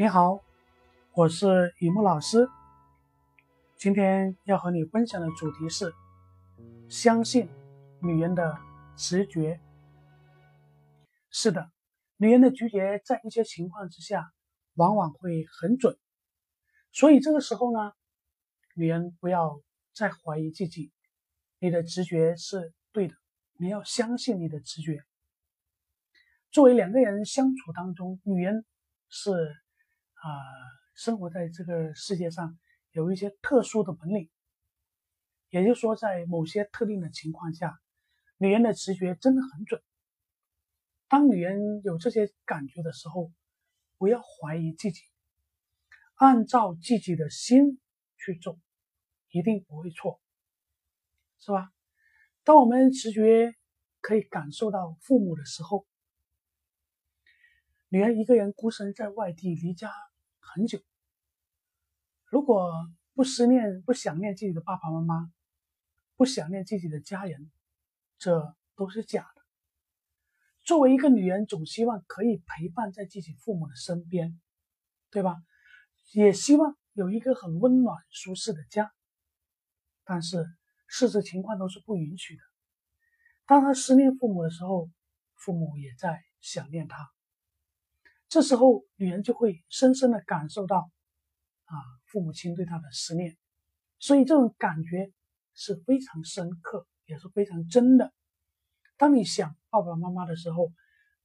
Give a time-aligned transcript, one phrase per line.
[0.00, 0.44] 你好，
[1.12, 2.48] 我是雨木老师。
[3.76, 5.92] 今天要和你分享的主题是：
[6.88, 7.48] 相信
[8.00, 8.56] 女人的
[8.96, 9.60] 直觉。
[11.30, 11.72] 是的，
[12.16, 14.32] 女人的直觉在一些情况之下
[14.74, 15.98] 往往会很准，
[16.92, 17.92] 所以这个时候呢，
[18.76, 19.60] 女人不要
[19.92, 20.92] 再怀疑自己，
[21.58, 23.16] 你的直觉是对的，
[23.58, 25.02] 你要相信你的直觉。
[26.52, 28.64] 作为两个人相处当中，女人
[29.08, 29.56] 是。
[30.18, 30.28] 啊，
[30.94, 32.58] 生活在这个世界上
[32.90, 34.28] 有一些特殊的本领，
[35.48, 37.78] 也就是说，在某些特定的情况下，
[38.36, 39.80] 女人的直觉真的很准。
[41.06, 43.32] 当女人有这些感觉的时候，
[43.96, 45.02] 不要怀疑自己，
[46.16, 47.80] 按照自己的心
[48.16, 48.58] 去做，
[49.30, 50.20] 一定不会错，
[51.38, 51.70] 是吧？
[52.42, 53.54] 当我们直觉
[54.00, 55.86] 可以感受到父母的时候，
[57.88, 59.92] 女人一个人孤身在外地离家。
[60.54, 60.80] 很久，
[62.26, 62.72] 如果
[63.14, 65.32] 不思念、不想念自己的爸爸妈妈，
[66.16, 67.50] 不想念自己的家人，
[68.18, 69.42] 这都是假的。
[70.64, 74.40] 作为一个女人，总希望可以陪伴在自己父母的身边，
[75.10, 75.36] 对吧？
[76.12, 78.92] 也希望有一个很温暖、舒适的家。
[80.04, 80.46] 但是
[80.86, 82.42] 事实情况都是不允许的。
[83.46, 84.90] 当她思念父母的时候，
[85.34, 87.10] 父母也在想念她。
[88.28, 90.90] 这时候，女人就会深深的感受到，
[91.64, 93.38] 啊，父母亲对她的思念，
[93.98, 95.12] 所以这种感觉
[95.54, 98.12] 是非常深刻，也是非常真的。
[98.98, 100.72] 当你想爸爸妈妈的时候，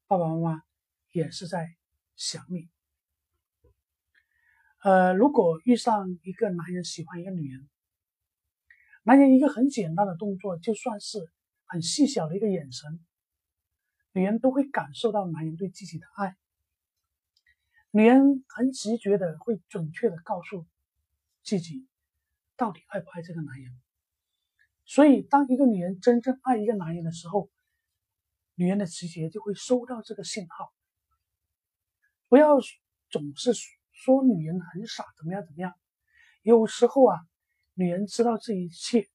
[0.07, 0.63] 爸爸妈妈
[1.11, 1.75] 也是在
[2.15, 2.69] 想你。
[4.81, 7.69] 呃，如果遇上一个男人喜欢一个女人，
[9.03, 11.19] 男人一个很简单的动作，就算是
[11.65, 12.99] 很细小的一个眼神，
[14.13, 16.37] 女人都会感受到男人对自己的爱。
[17.95, 20.65] 女人很直觉的会准确的告诉
[21.43, 21.87] 自己，
[22.55, 23.71] 到底爱不爱这个男人。
[24.83, 27.51] 所以，当一个女人真正爱一个男人的时候，
[28.55, 30.73] 女人的直觉就会收到这个信号。
[32.29, 32.57] 不要
[33.11, 33.51] 总是
[33.91, 35.71] 说女人很傻，怎么样怎么样。
[36.41, 37.19] 有时候啊，
[37.75, 39.07] 女人知道这一切，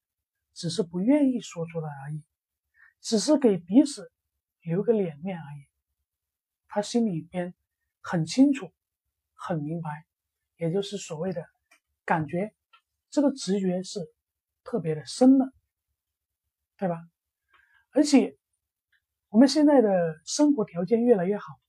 [0.53, 2.23] 只是不愿意说出来而已，
[3.01, 4.09] 只是给彼此
[4.61, 5.67] 留个脸面而已。
[6.69, 7.53] 她心里边。
[8.01, 8.71] 很清楚，
[9.33, 10.05] 很明白，
[10.57, 11.45] 也就是所谓的
[12.05, 12.53] 感觉，
[13.09, 13.99] 这个直觉是
[14.63, 15.45] 特别的深的，
[16.77, 16.95] 对吧？
[17.91, 18.37] 而且
[19.29, 21.59] 我们现在的生活条件越来越好，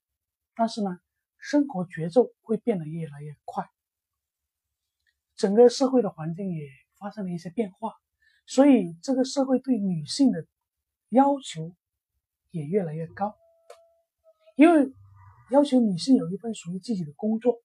[0.55, 0.99] 但是呢，
[1.39, 3.69] 生活节奏会变得越来越快，
[5.37, 6.69] 整个社会的环境也
[6.99, 7.93] 发生了一些变化，
[8.47, 10.47] 所以这个社会对女性的
[11.09, 11.75] 要求
[12.51, 13.37] 也越来越高，
[14.55, 14.93] 因为。
[15.50, 17.62] 要求女性有一份属于自己的工作，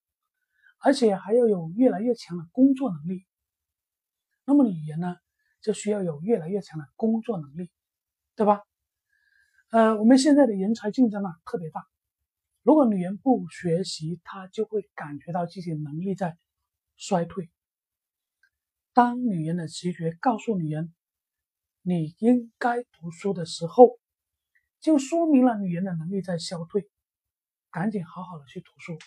[0.80, 3.26] 而且还要有越来越强的工作能力。
[4.46, 5.16] 那么女人呢，
[5.62, 7.72] 就需要有越来越强的工作能力，
[8.36, 8.62] 对吧？
[9.70, 11.86] 呃，我们现在的人才竞争啊特别大，
[12.62, 16.38] 如果女人不学习，她就会感觉到自己能力在
[16.96, 17.50] 衰退。
[18.94, 20.94] 当女人的直觉告诉女人
[21.82, 24.00] 你应该读书的时候，
[24.80, 26.90] 就说明了女人的能力在消退。
[27.76, 28.98] 赶紧好好的去读书，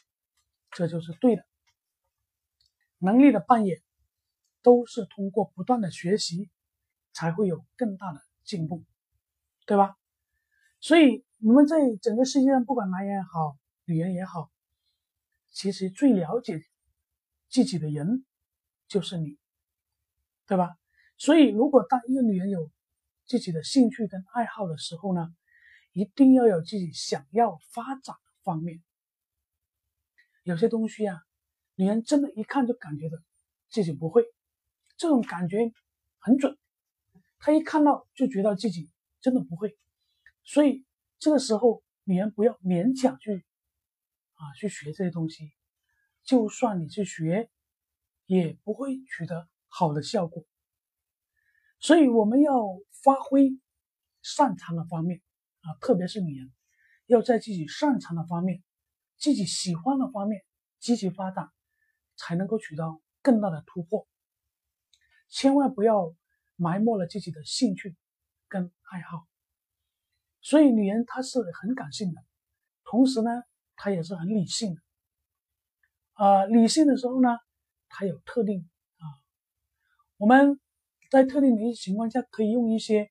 [0.73, 1.43] 这就是对的。
[2.99, 3.81] 能力的扮演
[4.61, 6.51] 都是通过不断的学习，
[7.15, 8.84] 才会有更大的进步，
[9.65, 9.97] 对吧？
[10.81, 14.51] 所以你们在整个世界上，不管男人也好，女人也好，
[15.51, 16.61] 其实最了解
[17.49, 18.27] 自己的人
[18.87, 19.39] 就是你，
[20.47, 20.77] 对吧？
[21.17, 22.71] 所以，如果当一个女人有
[23.25, 25.34] 自己的兴趣跟爱好的时候呢，
[25.93, 28.15] 一定要有自己想要发展。
[28.48, 28.82] 方面，
[30.42, 31.20] 有些东西啊，
[31.75, 33.19] 女人真的一看就感觉到
[33.69, 34.25] 自己不会，
[34.97, 35.70] 这种感觉
[36.19, 36.56] 很准。
[37.38, 39.76] 她一看到就觉得自己真的不会，
[40.44, 40.86] 所以
[41.18, 43.45] 这个时候女人不要勉强去
[44.33, 45.53] 啊去学这些东西，
[46.22, 47.51] 就算你去学，
[48.24, 50.47] 也不会取得好的效果。
[51.80, 52.54] 所以我们要
[53.03, 53.51] 发挥
[54.22, 55.21] 擅长的方面
[55.60, 56.51] 啊，特别是女人。
[57.09, 58.63] 要在自己擅长的方面、
[59.16, 60.45] 自己喜欢的方面
[60.78, 61.51] 积极发展，
[62.16, 62.84] 才能够取得
[63.22, 64.07] 更大的突破。
[65.31, 66.15] 千万不要
[66.55, 67.97] 埋没了自己的兴趣
[68.47, 69.27] 跟爱好。
[70.43, 72.22] 所以，女人她是很感性的，
[72.84, 73.31] 同时呢，
[73.75, 74.83] 她也是很理性的。
[76.13, 77.39] 啊，理性的时候呢，
[77.89, 78.69] 她有特定
[78.99, 79.04] 啊，
[80.19, 80.61] 我们
[81.11, 83.11] 在特定的一些情况下，可以用一些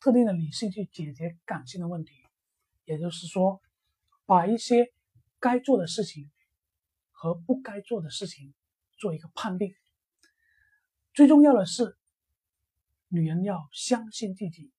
[0.00, 2.23] 特定的理性去解决感性的问题。
[2.84, 3.60] 也就是说，
[4.26, 4.92] 把一些
[5.38, 6.30] 该做的事情
[7.10, 8.54] 和不该做的事情
[8.96, 9.74] 做一个判定。
[11.12, 11.96] 最重要的是，
[13.08, 14.72] 女人要相信自己，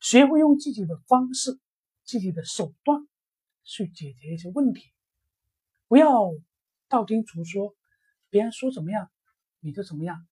[0.00, 1.58] 学会用自己的方式、
[2.04, 3.06] 自己的手段
[3.64, 4.92] 去解决一些问题，
[5.88, 6.30] 不要
[6.88, 7.74] 道听途说，
[8.30, 9.10] 别人说怎么样
[9.60, 10.26] 你就怎么样。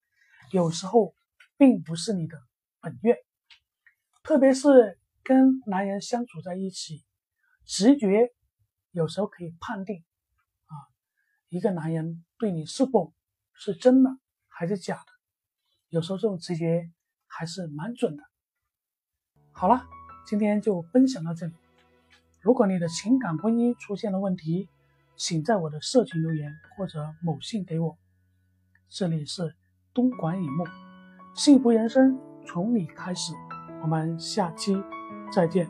[0.53, 1.15] 有时候
[1.57, 2.41] 并不是你的
[2.81, 3.19] 本愿，
[4.23, 7.05] 特别是跟男人相处在一起，
[7.64, 8.31] 直觉
[8.93, 10.05] 有时候可以判定
[10.67, 10.73] 啊，
[11.49, 13.12] 一个男人对你是否
[13.52, 14.11] 是真的
[14.46, 15.06] 还是假的。
[15.88, 16.93] 有时候这种直觉
[17.26, 18.23] 还是蛮准的。
[19.50, 19.84] 好了，
[20.28, 21.55] 今天就分享到这里。
[22.40, 24.69] 如果你的情感婚姻出现了问题，
[25.17, 27.99] 请在我的社群留言或者某信给我。
[28.88, 29.56] 这里是
[29.93, 30.64] 东莞影木，
[31.34, 33.32] 幸福人生从你开始。
[33.82, 34.76] 我们下期
[35.31, 35.69] 再见。